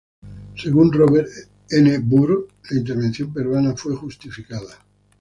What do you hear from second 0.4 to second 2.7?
Según Robert N. Burr,